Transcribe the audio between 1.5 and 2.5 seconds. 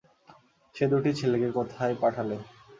কোথায় পাঠালে?